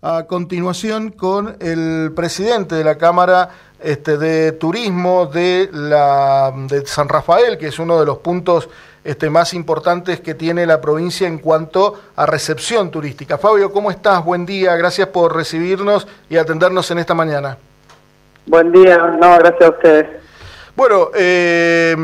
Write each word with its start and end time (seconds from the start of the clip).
a 0.00 0.24
continuación 0.24 1.10
con 1.10 1.56
el 1.60 2.12
presidente 2.14 2.76
de 2.76 2.84
la 2.84 2.96
Cámara 2.96 3.50
este, 3.80 4.16
de 4.16 4.52
Turismo 4.52 5.26
de, 5.26 5.68
la, 5.72 6.52
de 6.68 6.86
San 6.86 7.08
Rafael, 7.08 7.58
que 7.58 7.66
es 7.68 7.78
uno 7.78 7.98
de 7.98 8.06
los 8.06 8.18
puntos 8.18 8.68
este, 9.02 9.28
más 9.28 9.54
importantes 9.54 10.20
que 10.20 10.34
tiene 10.34 10.66
la 10.66 10.80
provincia 10.80 11.26
en 11.26 11.38
cuanto 11.38 11.98
a 12.14 12.26
recepción 12.26 12.90
turística. 12.90 13.38
Fabio, 13.38 13.72
¿cómo 13.72 13.90
estás? 13.90 14.24
Buen 14.24 14.46
día, 14.46 14.76
gracias 14.76 15.08
por 15.08 15.34
recibirnos 15.34 16.06
y 16.30 16.36
atendernos 16.36 16.90
en 16.90 16.98
esta 16.98 17.14
mañana. 17.14 17.58
Buen 18.46 18.70
día, 18.70 18.98
no, 18.98 19.38
gracias 19.38 19.62
a 19.62 19.70
ustedes. 19.70 20.06
Bueno, 20.76 21.08
eh, 21.14 21.96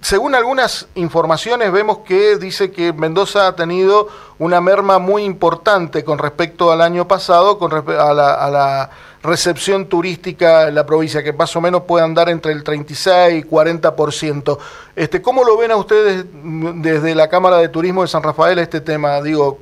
según 0.00 0.34
algunas 0.34 0.86
informaciones 0.94 1.72
vemos 1.72 1.98
que 1.98 2.36
dice 2.36 2.70
que 2.70 2.92
Mendoza 2.92 3.48
ha 3.48 3.56
tenido 3.56 4.08
una 4.38 4.60
merma 4.60 4.98
muy 4.98 5.24
importante 5.24 6.04
con 6.04 6.18
respecto 6.18 6.70
al 6.70 6.80
año 6.80 7.08
pasado, 7.08 7.58
con 7.58 7.72
a 7.72 8.14
la, 8.14 8.34
a 8.34 8.50
la 8.50 8.90
recepción 9.22 9.86
turística 9.86 10.68
en 10.68 10.74
la 10.74 10.86
provincia, 10.86 11.22
que 11.22 11.32
más 11.32 11.54
o 11.56 11.60
menos 11.60 11.82
puede 11.82 12.04
andar 12.04 12.28
entre 12.28 12.52
el 12.52 12.62
36 12.62 13.44
y 13.44 13.48
40%. 13.48 14.58
Este, 14.94 15.20
¿Cómo 15.20 15.44
lo 15.44 15.56
ven 15.56 15.72
a 15.72 15.76
ustedes 15.76 16.24
desde 16.32 17.14
la 17.14 17.28
Cámara 17.28 17.58
de 17.58 17.68
Turismo 17.68 18.02
de 18.02 18.08
San 18.08 18.22
Rafael 18.22 18.58
este 18.58 18.80
tema? 18.80 19.20
Digo, 19.20 19.58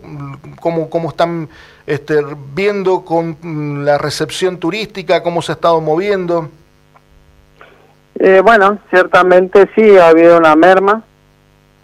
¿cómo, 0.60 0.90
cómo 0.90 1.10
están 1.10 1.48
este, 1.86 2.22
viendo 2.54 3.04
con 3.04 3.84
la 3.84 3.98
recepción 3.98 4.58
turística? 4.58 5.22
¿Cómo 5.22 5.40
se 5.40 5.52
ha 5.52 5.54
estado 5.54 5.80
moviendo? 5.80 6.50
Eh, 8.18 8.40
bueno, 8.42 8.78
ciertamente 8.90 9.68
sí 9.74 9.96
ha 9.98 10.08
habido 10.08 10.38
una 10.38 10.56
merma, 10.56 11.02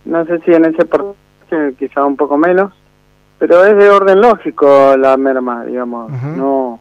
no 0.04 0.24
sé 0.24 0.40
si 0.40 0.52
en 0.52 0.64
ese 0.64 0.84
porcentaje 0.84 1.74
quizá 1.78 2.04
un 2.04 2.16
poco 2.16 2.38
menos, 2.38 2.72
pero 3.38 3.64
es 3.64 3.76
de 3.76 3.90
orden 3.90 4.20
lógico 4.20 4.96
la 4.96 5.16
merma, 5.16 5.64
digamos, 5.64 6.10
no 6.10 6.80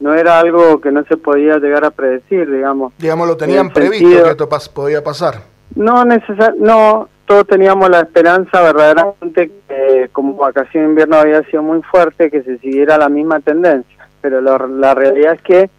no 0.00 0.14
era 0.14 0.38
algo 0.38 0.80
que 0.80 0.90
no 0.90 1.04
se 1.04 1.16
podía 1.16 1.58
llegar 1.58 1.84
a 1.84 1.90
predecir, 1.90 2.50
digamos. 2.50 2.92
Digamos, 2.98 3.28
lo 3.28 3.36
tenían 3.36 3.70
previsto 3.70 4.24
que 4.24 4.30
esto 4.30 4.48
podía 4.74 5.04
pasar. 5.04 5.42
No, 5.74 6.04
necesar 6.04 6.54
no, 6.56 7.08
todos 7.26 7.46
teníamos 7.46 7.88
la 7.90 8.00
esperanza 8.00 8.60
verdaderamente 8.62 9.52
que 9.68 10.08
como 10.12 10.34
vacación 10.34 10.84
de 10.84 10.90
invierno 10.90 11.16
había 11.16 11.42
sido 11.44 11.62
muy 11.62 11.82
fuerte, 11.82 12.30
que 12.30 12.42
se 12.42 12.58
siguiera 12.58 12.98
la 12.98 13.08
misma 13.08 13.40
tendencia, 13.40 14.08
pero 14.20 14.40
la 14.40 14.94
realidad 14.94 15.34
es 15.34 15.42
que 15.42 15.70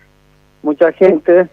mucha 0.61 0.91
gente 0.93 1.49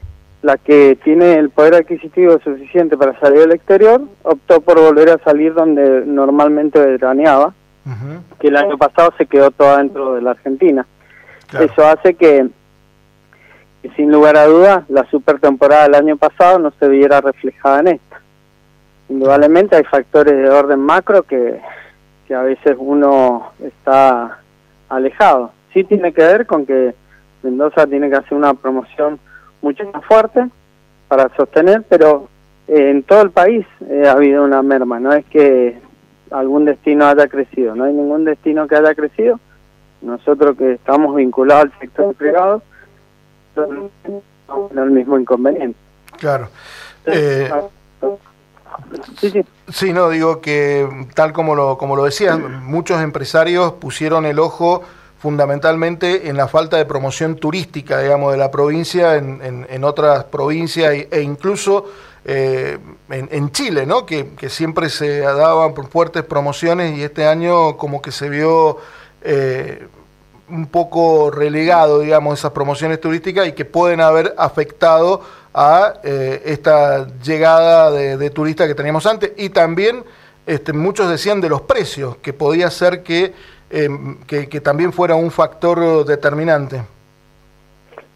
la 0.49 0.57
que 0.57 0.99
tiene 1.05 1.35
el 1.35 1.51
poder 1.51 1.75
adquisitivo 1.75 2.39
suficiente 2.43 2.97
para 2.97 3.21
salir 3.21 3.43
al 3.43 3.53
exterior, 3.53 4.01
optó 4.23 4.63
por 4.63 4.81
volver 4.81 5.11
a 5.11 5.19
salir 5.19 5.53
donde 5.53 6.07
normalmente 6.07 6.79
veraneaba, 6.79 7.53
que 8.41 8.49
el 8.49 8.57
año 8.57 8.79
pasado 8.79 9.13
se 9.19 9.27
quedó 9.27 9.51
todo 9.51 9.77
dentro 9.77 10.15
de 10.15 10.23
la 10.23 10.31
Argentina. 10.31 10.87
Eso 11.53 11.87
hace 11.87 12.15
que, 12.15 12.49
sin 13.95 14.11
lugar 14.11 14.39
a 14.39 14.47
dudas, 14.47 14.89
la 14.89 15.05
super 15.11 15.39
temporada 15.39 15.83
del 15.83 15.97
año 15.97 16.17
pasado 16.17 16.59
no 16.59 16.73
se 16.81 16.89
viera 16.89 17.21
reflejada 17.21 17.81
en 17.81 17.89
esta. 17.89 18.21
Indudablemente 19.11 19.77
hay 19.77 19.85
factores 19.85 20.35
de 20.35 20.49
orden 20.49 20.81
macro 20.81 21.25
que, 21.25 21.61
que 22.27 22.35
a 22.35 22.41
veces 22.41 22.75
uno 22.79 23.53
está 23.61 24.39
alejado. 24.89 25.53
Sí 25.75 25.85
tiene 25.85 26.15
que 26.15 26.23
ver 26.23 26.47
con 26.47 26.65
que 26.65 26.95
Mendoza 27.43 27.87
tiene 27.87 28.09
que 28.09 28.17
hacer 28.17 28.33
una 28.33 28.55
promoción 28.55 29.21
mucho 29.63 29.85
más 29.93 30.05
fuerte 30.05 30.49
para 31.09 31.35
sostener, 31.37 31.85
pero 31.89 32.29
eh, 32.69 32.91
en 32.91 33.03
todo 33.03 33.23
el 33.23 33.31
país 33.31 33.67
eh, 33.89 34.05
ha 34.07 34.13
habido 34.13 34.45
una 34.45 34.63
merma, 34.63 35.01
no 35.01 35.13
es 35.13 35.25
que 35.27 35.79
algún 36.31 36.65
destino 36.65 37.07
haya 37.07 37.27
crecido, 37.29 37.75
no 37.75 37.85
hay 37.85 37.93
ningún 37.93 38.25
destino 38.25 38.69
que 38.69 38.77
haya 38.77 38.95
crecido. 38.95 39.41
Nosotros 40.01 40.57
que 40.57 40.75
estamos 40.75 41.17
vinculados 41.17 41.73
al 41.73 41.81
sector 41.81 42.15
privado, 42.15 42.63
tenemos 43.55 43.91
el 44.77 44.91
mismo 44.91 45.19
inconveniente. 45.19 45.79
Claro. 46.19 46.49
Eh, 47.07 47.51
sí, 49.17 49.31
sí. 49.31 49.45
sí, 49.69 49.93
no, 49.93 50.11
digo 50.11 50.41
que 50.41 50.89
tal 51.15 51.33
como 51.33 51.57
lo, 51.57 51.79
como 51.79 51.97
lo 51.97 52.05
decías, 52.05 52.39
muchos 52.39 53.01
empresarios 53.01 53.73
pusieron 53.73 54.25
el 54.25 54.39
ojo 54.39 54.83
fundamentalmente 55.19 56.29
en 56.29 56.37
la 56.37 56.49
falta 56.49 56.77
de 56.77 56.85
promoción 56.85 57.37
turística, 57.37 58.01
digamos, 58.01 58.33
de 58.33 58.39
la 58.39 58.51
provincia 58.51 59.17
en, 59.17 59.67
en, 59.69 59.85
otras 59.85 60.25
provincias 60.25 60.93
e, 60.93 61.23
incluso 61.23 61.87
eh, 62.25 62.79
en, 63.11 63.51
Chile, 63.51 63.85
¿no? 63.85 64.07
Que, 64.07 64.29
siempre 64.49 64.89
se 64.91 65.21
daban 65.21 65.75
fuertes 65.91 66.23
promociones 66.23 66.97
y 66.97 67.03
este 67.03 67.27
año 67.27 67.77
como 67.77 68.01
que 68.01 68.13
se 68.13 68.29
vio 68.29 68.79
eh, 69.23 69.89
un 70.49 70.67
poco 70.67 71.31
relegado, 71.31 72.01
digamos, 72.01 72.39
esas 72.39 72.53
promociones 72.53 73.01
turísticas 73.01 73.49
y 73.49 73.53
que 73.53 73.65
pueden 73.65 74.01
haber 74.01 74.35
afectado 74.39 75.23
a 75.53 75.95
eh, 76.05 76.43
esta 76.45 77.09
llegada 77.23 77.91
de, 77.91 78.17
de 78.17 78.31
turistas 78.31 78.69
que 78.69 78.75
teníamos 78.75 79.05
antes 79.07 79.33
y 79.37 79.49
también 79.49 80.05
este, 80.49 80.73
muchos 80.73 81.11
decían 81.11 81.43
de 81.43 81.49
los 81.51 81.63
precios, 81.63 82.17
que 82.23 82.33
podía 82.33 82.71
ser 82.71 83.03
que 83.03 83.35
Em, 83.71 84.17
que, 84.27 84.61
también 84.61 84.93
fuera 84.93 85.15
un 85.15 85.31
factor 85.31 86.05
determinante? 86.07 86.83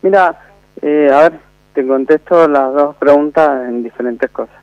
Mira, 0.00 0.38
eh, 0.80 1.10
a 1.12 1.28
ver, 1.28 1.40
te 1.74 1.86
contesto 1.86 2.48
las 2.48 2.72
dos 2.72 2.96
preguntas 2.96 3.68
en 3.68 3.82
diferentes 3.82 4.30
cosas. 4.30 4.56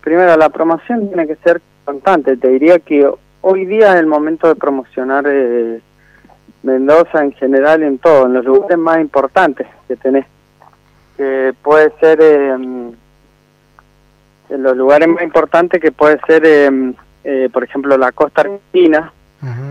Primero, 0.00 0.36
la 0.36 0.48
promoción 0.48 1.08
tiene 1.08 1.26
que 1.26 1.36
ser 1.36 1.60
constante. 1.84 2.36
Te 2.36 2.48
diría 2.48 2.78
que 2.78 3.10
hoy 3.40 3.66
día 3.66 3.94
es 3.94 4.00
el 4.00 4.06
momento 4.06 4.46
de 4.48 4.54
promocionar 4.54 5.24
eh, 5.28 5.80
Mendoza 6.62 7.22
en 7.22 7.32
general 7.32 7.82
en 7.84 7.98
todo, 7.98 8.26
en 8.26 8.32
los 8.32 8.44
lugares 8.44 8.76
más 8.76 9.00
importantes 9.00 9.68
que 9.86 9.96
tenés. 9.96 10.26
Que 11.16 11.54
puede 11.62 11.92
ser 12.00 12.20
em, 12.20 12.92
en 14.48 14.62
los 14.62 14.76
lugares 14.76 15.08
más 15.08 15.22
importantes 15.22 15.80
que 15.80 15.92
puede 15.92 16.18
ser, 16.26 16.44
em, 16.44 16.94
eh, 17.24 17.48
por 17.52 17.62
ejemplo, 17.62 17.96
la 17.96 18.10
costa 18.12 18.42
argentina, 18.42 19.12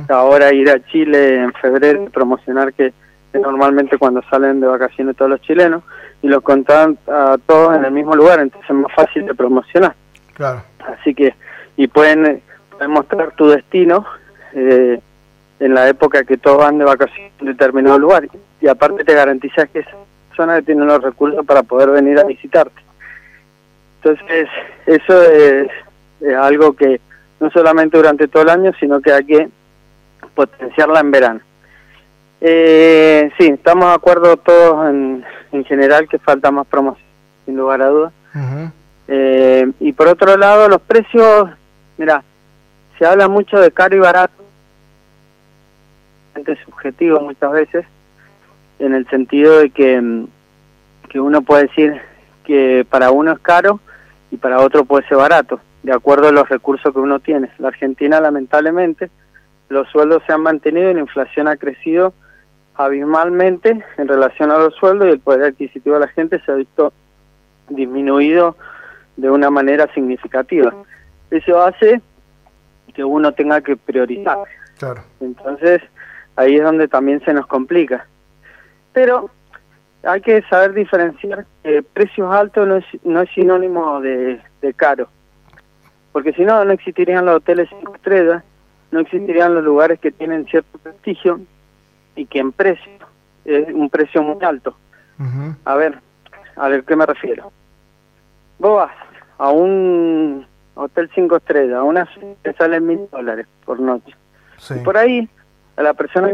Ahora 0.09 0.53
ir 0.53 0.69
a 0.69 0.83
Chile 0.85 1.43
en 1.43 1.53
febrero 1.53 2.03
y 2.03 2.09
promocionar 2.09 2.73
que 2.73 2.93
normalmente 3.33 3.97
cuando 3.97 4.21
salen 4.29 4.59
de 4.59 4.67
vacaciones 4.67 5.15
todos 5.15 5.31
los 5.31 5.41
chilenos 5.41 5.83
y 6.21 6.27
los 6.27 6.41
contan 6.41 6.97
a 7.07 7.37
todos 7.45 7.75
en 7.75 7.85
el 7.85 7.91
mismo 7.91 8.15
lugar, 8.15 8.39
entonces 8.39 8.69
es 8.69 8.75
más 8.75 8.91
fácil 8.93 9.25
de 9.25 9.35
promocionar. 9.35 9.93
Claro. 10.33 10.63
Así 10.87 11.13
que, 11.13 11.33
y 11.77 11.87
pueden, 11.87 12.41
mostrar 12.87 13.31
tu 13.35 13.47
destino 13.47 14.05
eh, 14.53 14.99
en 15.59 15.73
la 15.73 15.87
época 15.87 16.23
que 16.23 16.37
todos 16.37 16.57
van 16.57 16.77
de 16.77 16.85
vacaciones 16.85 17.31
en 17.39 17.47
determinado 17.47 17.97
lugar. 17.99 18.27
Y 18.61 18.67
aparte 18.67 19.03
te 19.03 19.13
garantizas 19.13 19.69
que 19.69 19.79
esa 19.79 19.91
persona 20.29 20.61
tiene 20.61 20.85
los 20.85 21.01
recursos 21.01 21.45
para 21.45 21.63
poder 21.63 21.89
venir 21.91 22.19
a 22.19 22.23
visitarte. 22.23 22.81
Entonces, 24.03 24.47
eso 24.85 25.21
es 25.23 25.69
algo 26.37 26.73
que 26.73 26.99
no 27.39 27.49
solamente 27.51 27.97
durante 27.97 28.27
todo 28.27 28.43
el 28.43 28.49
año, 28.49 28.71
sino 28.79 29.01
que 29.01 29.11
hay 29.11 29.25
que 29.25 29.49
potenciarla 30.35 30.99
en 30.99 31.11
verano. 31.11 31.39
Eh, 32.41 33.31
sí, 33.39 33.47
estamos 33.47 33.85
de 33.85 33.93
acuerdo 33.95 34.37
todos 34.37 34.89
en, 34.89 35.25
en 35.51 35.65
general 35.65 36.07
que 36.07 36.19
falta 36.19 36.51
más 36.51 36.67
promoción, 36.67 37.07
sin 37.45 37.57
lugar 37.57 37.81
a 37.81 37.87
dudas. 37.87 38.13
eh, 39.07 39.71
y 39.79 39.93
por 39.93 40.07
otro 40.07 40.37
lado, 40.37 40.67
los 40.67 40.81
precios, 40.81 41.49
mira, 41.97 42.23
se 42.99 43.05
habla 43.05 43.27
mucho 43.27 43.59
de 43.59 43.71
caro 43.71 43.95
y 43.95 43.99
barato, 43.99 44.33
es 46.35 46.59
subjetivo 46.65 47.19
muchas 47.21 47.51
veces, 47.51 47.85
en 48.79 48.93
el 48.93 49.07
sentido 49.09 49.59
de 49.59 49.69
que, 49.69 50.25
que 51.09 51.19
uno 51.19 51.41
puede 51.41 51.63
decir 51.63 51.99
que 52.43 52.85
para 52.89 53.09
uno 53.11 53.31
es 53.31 53.39
caro 53.39 53.79
y 54.29 54.37
para 54.37 54.59
otro 54.59 54.85
puede 54.85 55.07
ser 55.07 55.17
barato 55.17 55.59
de 55.85 55.93
acuerdo 55.93 56.27
a 56.27 56.31
los 56.31 56.49
recursos 56.49 56.91
que 56.91 56.99
uno 56.99 57.19
tiene. 57.19 57.51
La 57.59 57.67
Argentina, 57.67 58.19
lamentablemente, 58.19 59.11
los 59.69 59.87
sueldos 59.89 60.23
se 60.25 60.33
han 60.33 60.41
mantenido 60.41 60.89
y 60.91 60.93
la 60.93 60.99
inflación 61.01 61.47
ha 61.47 61.57
crecido 61.57 62.13
abismalmente 62.75 63.83
en 63.97 64.07
relación 64.07 64.51
a 64.51 64.57
los 64.57 64.75
sueldos 64.75 65.07
y 65.07 65.11
el 65.11 65.19
poder 65.19 65.51
adquisitivo 65.51 65.95
de 65.95 66.01
la 66.01 66.07
gente 66.09 66.41
se 66.41 66.51
ha 66.51 66.55
visto 66.55 66.93
disminuido 67.69 68.55
de 69.15 69.29
una 69.29 69.49
manera 69.49 69.91
significativa. 69.93 70.73
Eso 71.31 71.61
hace 71.61 72.01
que 72.93 73.03
uno 73.03 73.33
tenga 73.33 73.61
que 73.61 73.75
priorizar. 73.75 74.37
Claro. 74.77 75.01
Entonces, 75.19 75.81
ahí 76.35 76.55
es 76.55 76.63
donde 76.63 76.87
también 76.87 77.23
se 77.23 77.33
nos 77.33 77.47
complica. 77.47 78.07
Pero 78.93 79.29
hay 80.03 80.21
que 80.21 80.41
saber 80.43 80.73
diferenciar 80.73 81.45
que 81.63 81.81
precios 81.81 82.33
altos 82.33 82.67
no 82.67 82.75
es, 82.77 82.85
no 83.03 83.21
es 83.21 83.29
sinónimo 83.31 84.01
de, 84.01 84.39
de 84.61 84.73
caro 84.73 85.09
porque 86.15 86.31
si 86.31 86.45
no, 86.45 86.63
no 86.63 86.71
existirían 86.71 87.25
los 87.25 87.35
hoteles 87.35 87.67
cinco 87.69 87.93
estrellas, 87.93 88.41
no 88.95 89.01
existirían 89.01 89.53
los 89.53 89.63
lugares 89.65 89.99
que 89.99 90.09
tienen 90.09 90.45
cierto 90.45 90.77
prestigio 90.77 91.41
y 92.15 92.25
que 92.27 92.39
en 92.39 92.53
precio 92.53 92.93
es 93.43 93.67
un 93.73 93.89
precio 93.89 94.23
muy 94.23 94.41
alto. 94.41 94.73
A 95.65 95.75
ver, 95.75 95.99
a 96.55 96.69
ver 96.69 96.85
qué 96.85 96.95
me 96.95 97.05
refiero. 97.05 97.51
Vos 98.57 98.77
vas 98.77 98.95
a 99.37 99.49
un 99.49 100.47
hotel 100.75 101.11
cinco 101.13 101.35
estrellas, 101.35 101.75
a 101.75 101.83
una 101.83 102.07
que 102.41 102.53
sale 102.53 102.79
mil 102.79 103.01
dólares 103.11 103.47
por 103.65 103.81
noche. 103.81 104.15
Y 104.69 104.79
por 104.79 104.95
ahí, 104.95 105.27
a 105.75 105.83
la 105.83 105.93
persona 105.93 106.29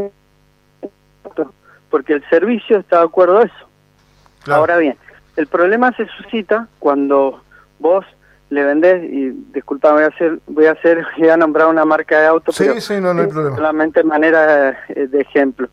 porque 1.89 2.13
el 2.13 2.29
servicio 2.29 2.77
está 2.77 2.99
de 2.99 3.05
acuerdo 3.05 3.39
a 3.39 3.43
eso. 3.45 4.51
Ahora 4.53 4.77
bien, 4.77 4.97
el 5.35 5.47
problema 5.47 5.91
se 5.93 6.05
suscita 6.05 6.67
cuando 6.77 7.41
vos 7.79 8.05
le 8.51 8.65
vendés, 8.65 9.01
y 9.03 9.30
disculpa, 9.53 9.94
voy 9.94 10.03
a 10.03 10.07
hacer, 10.07 10.39
voy 10.45 10.65
a 10.65 10.74
hacer, 10.74 11.06
voy 11.18 11.30
a 11.30 11.38
nombrar 11.38 11.68
una 11.68 11.86
marca 11.86 12.19
de 12.19 12.27
auto, 12.27 12.51
sí, 12.51 12.65
sí, 12.80 13.00
no, 13.01 13.13
no 13.13 13.21
hay 13.21 13.27
problema. 13.27 13.56
solamente 13.56 14.01
en 14.01 14.07
manera 14.07 14.77
eh, 14.89 15.07
de 15.07 15.21
ejemplo. 15.21 15.69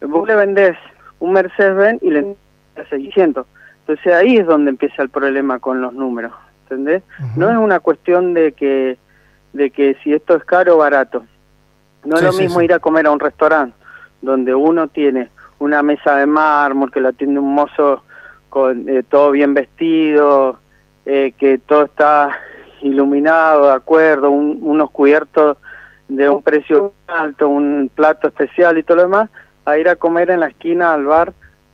Vos 0.00 0.26
le 0.26 0.36
vendés 0.36 0.76
un 1.18 1.32
Mercedes-Benz 1.32 2.02
y 2.02 2.10
le 2.10 2.20
vendés 2.20 2.88
600. 2.88 3.46
Entonces 3.80 4.14
ahí 4.14 4.36
es 4.36 4.46
donde 4.46 4.70
empieza 4.70 5.02
el 5.02 5.08
problema 5.10 5.58
con 5.58 5.82
los 5.82 5.92
números, 5.92 6.32
¿entendés? 6.62 7.02
No 7.36 7.50
es 7.50 7.56
una 7.56 7.80
cuestión 7.80 8.32
de 8.32 8.52
que, 8.52 8.96
de 9.52 9.70
que 9.70 9.96
si 10.02 10.14
esto 10.14 10.36
es 10.36 10.44
caro 10.44 10.76
o 10.76 10.78
barato. 10.78 11.24
No 12.04 12.16
es 12.16 12.22
lo 12.22 12.32
mismo 12.32 12.62
ir 12.62 12.72
a 12.72 12.78
comer 12.78 13.06
a 13.06 13.10
un 13.10 13.20
restaurante 13.20 13.76
donde 14.22 14.54
uno 14.54 14.88
tiene 14.88 15.30
una 15.58 15.82
mesa 15.82 16.16
de 16.16 16.26
mármol 16.26 16.90
que 16.90 17.00
la 17.00 17.10
atiende 17.10 17.40
un 17.40 17.54
mozo 17.54 18.02
con 18.48 18.88
eh, 18.88 19.02
todo 19.02 19.32
bien 19.32 19.52
vestido, 19.52 20.58
eh, 21.06 21.32
que 21.38 21.58
todo 21.58 21.84
está 21.84 22.30
iluminado, 22.82 23.68
de 23.68 23.74
acuerdo, 23.74 24.30
unos 24.30 24.90
cubiertos 24.90 25.56
de 26.08 26.28
un 26.28 26.42
precio 26.42 26.92
alto, 27.06 27.48
un 27.48 27.90
plato 27.94 28.28
especial 28.28 28.78
y 28.78 28.82
todo 28.82 28.98
lo 28.98 29.02
demás, 29.04 29.30
a 29.64 29.78
ir 29.78 29.88
a 29.88 29.96
comer 29.96 30.30
en 30.30 30.40
la 30.40 30.48
esquina 30.48 30.92
al 30.92 31.06
bar, 31.06 31.32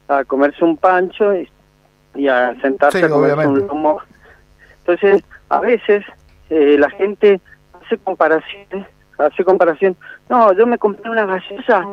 a 0.08 0.24
comerse 0.24 0.64
un 0.64 0.76
pancho 0.76 1.32
y, 1.34 2.28
a 2.28 2.54
sentarse 2.60 3.04
a 3.04 3.08
comerse 3.08 3.46
un 3.46 3.66
lomo. 3.66 4.00
Entonces, 4.78 5.24
a 5.48 5.60
veces 5.60 6.04
eh, 6.48 6.76
la 6.78 6.90
gente 6.90 7.40
hace 7.80 7.98
comparaciones, 7.98 8.86
hace 9.18 9.44
comparación, 9.44 9.96
no, 10.28 10.52
yo 10.52 10.66
me 10.66 10.78
compré 10.78 11.10
una 11.10 11.26
gaseosa 11.26 11.86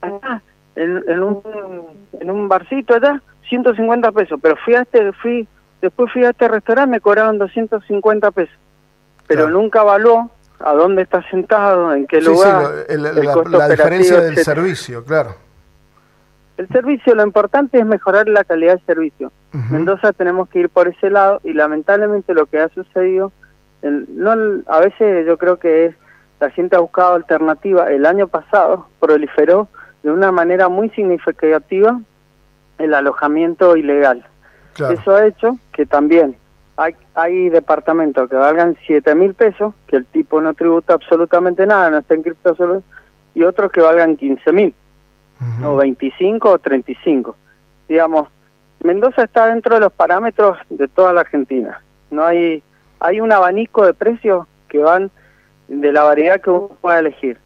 acá, 0.00 0.42
en, 0.76 1.02
en, 1.08 1.22
un, 1.22 1.42
en 2.18 2.30
un 2.30 2.48
barcito 2.48 2.94
allá, 2.94 3.20
150 3.48 4.12
pesos, 4.12 4.38
pero 4.40 4.56
fui 4.56 4.74
a 4.74 4.82
este, 4.82 5.12
fui, 5.12 5.46
después 5.80 6.12
fui 6.12 6.24
a 6.24 6.30
este 6.30 6.48
restaurante, 6.48 6.90
me 6.90 7.00
cobraron 7.00 7.38
250 7.38 8.30
pesos, 8.30 8.54
pero 9.26 9.48
nunca 9.48 9.82
evaluó 9.82 10.30
a 10.60 10.72
dónde 10.74 11.02
está 11.02 11.22
sentado, 11.30 11.94
en 11.94 12.06
qué 12.06 12.20
lugar. 12.20 12.84
Sí, 12.88 12.96
la, 12.96 13.68
diferencia 13.68 14.20
del 14.20 14.36
servicio, 14.36 15.04
claro. 15.04 15.34
El 16.56 16.68
servicio, 16.68 17.14
lo 17.14 17.24
importante 17.24 17.78
es 17.78 17.86
mejorar 17.86 18.28
la 18.28 18.44
calidad 18.44 18.74
del 18.74 18.84
servicio. 18.84 19.32
Mendoza 19.70 20.12
tenemos 20.12 20.48
que 20.48 20.60
ir 20.60 20.68
por 20.68 20.88
ese 20.88 21.08
lado 21.08 21.40
y 21.42 21.54
lamentablemente 21.54 22.34
lo 22.34 22.46
que 22.46 22.60
ha 22.60 22.68
sucedido, 22.68 23.32
no, 23.82 24.62
a 24.66 24.80
veces 24.80 25.26
yo 25.26 25.38
creo 25.38 25.58
que 25.58 25.86
es, 25.86 25.94
la 26.38 26.50
gente 26.50 26.76
ha 26.76 26.80
buscado 26.80 27.14
alternativa. 27.14 27.90
El 27.90 28.04
año 28.04 28.28
pasado 28.28 28.88
proliferó 29.00 29.68
de 30.02 30.10
una 30.10 30.32
manera 30.32 30.68
muy 30.68 30.90
significativa 30.90 31.98
el 32.78 32.94
alojamiento 32.94 33.76
ilegal. 33.76 34.24
Eso 34.74 35.14
ha 35.14 35.26
hecho 35.26 35.58
que 35.72 35.86
también 35.86 36.36
hay, 36.76 36.94
hay 37.14 37.48
departamentos 37.50 38.28
que 38.30 38.36
valgan 38.36 38.76
7 38.86 39.14
mil 39.14 39.34
pesos, 39.34 39.74
que 39.86 39.96
el 39.96 40.06
tipo 40.06 40.40
no 40.40 40.54
tributa 40.54 40.94
absolutamente 40.94 41.66
nada, 41.66 41.90
no 41.90 41.98
está 41.98 42.14
en 42.14 42.22
cripto 42.22 42.54
solo, 42.54 42.82
y 43.34 43.42
otros 43.42 43.70
que 43.70 43.80
valgan 43.80 44.16
15 44.16 44.52
mil, 44.52 44.74
o 45.64 45.76
25 45.76 46.50
o 46.50 46.58
35. 46.58 47.36
Digamos, 47.88 48.28
Mendoza 48.82 49.24
está 49.24 49.46
dentro 49.46 49.74
de 49.74 49.82
los 49.82 49.92
parámetros 49.92 50.56
de 50.70 50.88
toda 50.88 51.12
la 51.12 51.20
Argentina. 51.20 51.82
No 52.10 52.24
hay, 52.24 52.62
hay 52.98 53.20
un 53.20 53.30
abanico 53.30 53.84
de 53.84 53.92
precios 53.92 54.46
que 54.68 54.78
van 54.78 55.10
de 55.68 55.92
la 55.92 56.04
variedad 56.04 56.40
que 56.40 56.50
uno 56.50 56.70
pueda 56.80 56.98
elegir. 56.98 57.38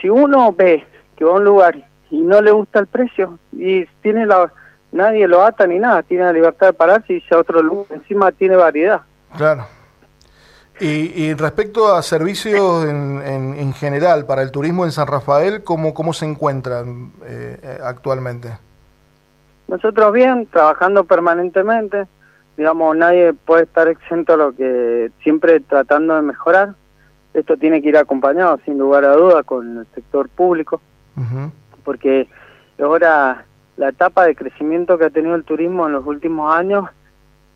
Si 0.00 0.08
uno 0.08 0.52
ve 0.52 0.84
que 1.16 1.24
va 1.24 1.32
a 1.32 1.36
un 1.36 1.44
lugar 1.44 1.76
y 2.10 2.20
no 2.20 2.40
le 2.40 2.50
gusta 2.50 2.78
el 2.78 2.86
precio 2.86 3.38
y 3.52 3.84
tiene 4.02 4.26
la 4.26 4.50
nadie 4.94 5.26
lo 5.28 5.44
ata 5.44 5.66
ni 5.66 5.78
nada, 5.78 6.02
tiene 6.02 6.24
la 6.24 6.32
libertad 6.32 6.68
de 6.68 6.72
pararse 6.72 7.12
y 7.12 7.16
irse 7.16 7.34
a 7.34 7.38
otro 7.38 7.62
lugar, 7.62 7.86
encima 7.90 8.32
tiene 8.32 8.56
variedad. 8.56 9.02
Claro. 9.36 9.66
Y, 10.80 11.32
respecto 11.34 11.94
a 11.94 12.02
servicios 12.02 12.84
en, 12.84 13.22
en, 13.24 13.72
general 13.74 14.26
para 14.26 14.42
el 14.42 14.50
turismo 14.50 14.84
en 14.84 14.90
San 14.90 15.06
Rafael, 15.06 15.62
¿cómo, 15.62 15.94
cómo 15.94 16.12
se 16.12 16.26
encuentran 16.26 17.12
eh, 17.24 17.78
actualmente? 17.84 18.58
Nosotros 19.68 20.12
bien, 20.12 20.46
trabajando 20.46 21.04
permanentemente, 21.04 22.08
digamos, 22.56 22.96
nadie 22.96 23.34
puede 23.34 23.64
estar 23.64 23.86
exento 23.86 24.34
a 24.34 24.36
lo 24.36 24.52
que 24.52 25.12
siempre 25.22 25.60
tratando 25.60 26.16
de 26.16 26.22
mejorar. 26.22 26.74
Esto 27.34 27.56
tiene 27.56 27.80
que 27.80 27.90
ir 27.90 27.96
acompañado, 27.96 28.58
sin 28.64 28.76
lugar 28.76 29.04
a 29.04 29.14
duda, 29.14 29.44
con 29.44 29.78
el 29.78 29.86
sector 29.94 30.28
público, 30.28 30.80
porque 31.84 32.28
ahora 32.80 33.44
la 33.76 33.88
etapa 33.88 34.24
de 34.24 34.36
crecimiento 34.36 34.98
que 34.98 35.06
ha 35.06 35.10
tenido 35.10 35.34
el 35.34 35.44
turismo 35.44 35.86
en 35.86 35.92
los 35.92 36.06
últimos 36.06 36.54
años, 36.54 36.88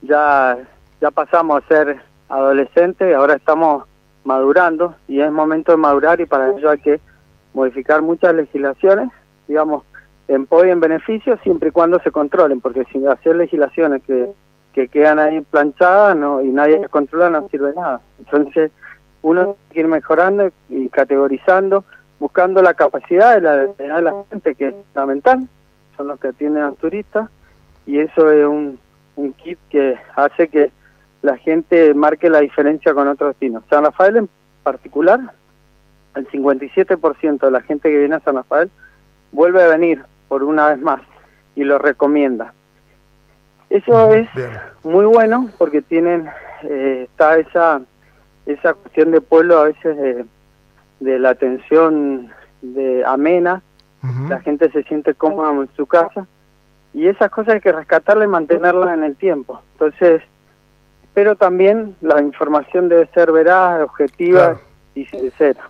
ya, 0.03 0.59
ya 1.01 1.11
pasamos 1.11 1.63
a 1.63 1.69
ser 1.69 2.01
adolescentes 2.29 3.09
y 3.09 3.13
ahora 3.13 3.35
estamos 3.35 3.85
madurando 4.25 4.95
y 5.07 5.21
es 5.21 5.31
momento 5.31 5.73
de 5.73 5.79
madurar 5.79 6.21
y 6.21 6.27
para 6.27 6.51
ello 6.51 6.71
hay 6.71 6.79
que 6.79 7.01
modificar 7.55 8.03
muchas 8.03 8.35
legislaciones, 8.35 9.09
digamos, 9.47 9.85
en 10.29 10.47
pos 10.47 10.67
y 10.67 10.71
en 10.71 10.81
beneficio 10.81 11.39
siempre 11.43 11.71
y 11.71 11.73
cuando 11.73 11.99
se 12.01 12.11
controlen, 12.11 12.61
porque 12.61 12.85
si 12.93 13.05
hacer 13.07 13.37
legislaciones 13.37 14.03
que, 14.03 14.31
que 14.75 14.89
quedan 14.89 15.19
ahí 15.19 15.41
planchadas 15.41 16.17
no, 16.17 16.43
y 16.43 16.49
nadie 16.49 16.79
las 16.79 16.91
controla 16.91 17.31
no 17.31 17.49
sirve 17.49 17.73
nada. 17.75 18.01
Entonces 18.19 18.71
uno 19.23 19.43
tiene 19.43 19.57
que 19.73 19.81
ir 19.81 19.89
mejorando 19.89 20.51
y 20.69 20.89
categorizando, 20.91 21.85
buscando 22.21 22.61
la 22.63 22.75
capacidad 22.75 23.35
de 23.35 23.41
la, 23.41 23.57
de 23.57 24.03
la 24.03 24.25
gente, 24.31 24.55
que 24.55 24.69
es 24.69 24.75
fundamental, 24.93 25.49
son 25.99 26.07
los 26.07 26.19
que 26.19 26.29
atienden 26.29 26.63
a 26.63 26.73
turistas 26.73 27.29
y 27.85 27.99
eso 27.99 28.31
es 28.31 28.47
un, 28.47 28.79
un 29.17 29.33
kit 29.35 29.59
que 29.69 29.99
hace 30.17 30.49
que 30.49 30.71
la 31.21 31.37
gente 31.37 31.93
marque 31.93 32.31
la 32.31 32.41
diferencia 32.41 32.95
con 32.95 33.09
otros 33.09 33.31
destinos. 33.31 33.65
San 33.69 33.85
Rafael 33.85 34.17
en 34.17 34.29
particular, 34.63 35.21
el 36.15 36.29
57% 36.29 37.41
de 37.41 37.51
la 37.51 37.61
gente 37.61 37.91
que 37.91 37.99
viene 37.99 38.15
a 38.15 38.21
San 38.21 38.37
Rafael 38.37 38.71
vuelve 39.33 39.63
a 39.63 39.69
venir 39.69 40.03
por 40.29 40.43
una 40.45 40.69
vez 40.69 40.79
más 40.81 41.01
y 41.57 41.65
lo 41.65 41.79
recomienda. 41.79 42.55
Eso 43.69 44.15
es 44.15 44.29
muy 44.85 45.05
bueno 45.05 45.51
porque 45.59 45.83
tienen, 45.83 46.29
eh, 46.63 47.07
está 47.11 47.39
esa, 47.39 47.83
esa 48.47 48.75
cuestión 48.75 49.11
de 49.11 49.21
pueblo 49.21 49.59
a 49.59 49.65
veces 49.65 49.97
de, 49.97 50.25
de 51.01 51.19
la 51.19 51.31
atención 51.31 52.31
de 52.63 53.05
amena 53.05 53.63
la 54.03 54.41
gente 54.41 54.71
se 54.71 54.85
siente 54.85 55.15
cómoda 55.15 55.53
en 55.53 55.69
su 55.77 55.87
casa 55.87 56.27
y 56.95 57.09
esas 57.09 57.31
cosas 57.31 57.55
hay 57.55 57.61
que 57.61 57.73
rescatarlas 57.73 58.27
y 58.27 58.31
mantenerlas 58.31 58.95
en 58.95 59.05
el 59.05 59.17
tiempo. 59.17 59.61
Entonces, 59.73 60.23
pero 61.15 61.37
también 61.37 61.97
la 62.01 62.23
información 62.23 62.89
debe 62.89 63.07
ser 63.09 63.33
veraz, 63.33 63.83
objetiva 63.83 64.61
y 64.95 65.05
sincera. 65.07 65.69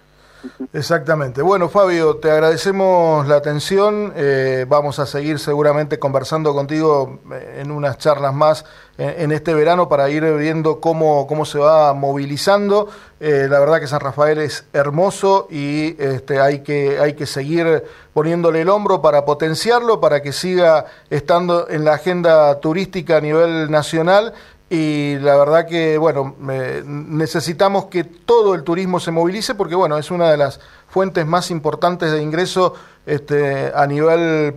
Exactamente. 0.73 1.43
Bueno, 1.43 1.69
Fabio, 1.69 2.17
te 2.17 2.31
agradecemos 2.31 3.27
la 3.27 3.37
atención. 3.37 4.13
Eh, 4.17 4.67
vamos 4.69 4.99
a 4.99 5.07
seguir 5.07 5.39
seguramente 5.39 5.99
conversando 5.99 6.55
contigo 6.55 7.21
eh, 7.33 7.61
en 7.63 7.71
unas 7.71 7.99
charlas 7.99 8.35
más 8.35 8.65
eh, 8.99 9.17
en, 9.19 9.33
este 9.33 9.55
verano 9.55 9.89
para 9.89 10.09
ir 10.11 10.25
viendo 10.35 10.81
cómo, 10.81 11.27
cómo 11.27 11.45
se 11.45 11.59
va 11.59 11.93
movilizando. 11.95 12.89
la 13.21 13.59
verdad 13.59 13.81
que 13.81 13.87
San 13.87 14.01
Rafael 14.01 14.39
es 14.39 14.67
hermoso 14.73 15.49
y 15.51 16.01
este, 16.01 16.41
hay, 16.41 16.61
que, 16.61 16.99
hay 17.01 17.15
que 17.15 17.27
seguir 17.27 17.85
poniéndole 18.13 18.61
el 18.61 18.69
hombro 18.69 19.01
para 19.01 19.25
potenciarlo, 19.25 20.01
para 20.01 20.23
que 20.23 20.33
siga 20.33 20.87
estando 21.11 21.69
en 21.69 21.85
la 21.85 21.95
agenda 21.95 22.61
turística 22.61 23.17
a 23.17 23.21
nivel 23.21 23.71
nacional 23.71 24.35
y 24.71 25.17
la 25.21 25.37
verdad 25.37 25.67
que, 25.67 25.97
bueno, 25.97 26.37
necesitamos 26.85 27.87
que 27.87 28.05
todo 28.05 28.55
el 28.55 28.65
turismo 28.65 29.01
se 29.01 29.11
movilice 29.11 29.55
porque, 29.55 29.75
bueno, 29.75 29.97
es 29.97 30.11
una 30.11 30.31
de 30.31 30.37
las 30.37 30.61
fuentes 30.89 31.25
más 31.25 31.51
importantes 31.51 32.13
de 32.13 32.23
ingreso 32.23 32.75
este, 33.07 33.73
a 33.75 33.87
nivel 33.87 34.55